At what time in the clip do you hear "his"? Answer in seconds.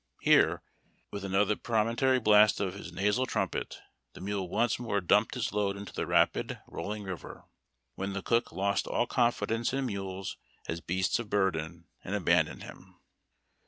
2.73-2.91, 5.35-5.53